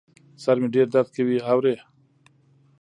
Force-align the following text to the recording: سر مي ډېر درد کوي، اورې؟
سر 0.43 0.55
مي 0.61 0.67
ډېر 0.75 0.87
درد 0.93 1.07
کوي، 1.15 1.37
اورې؟ 1.49 1.75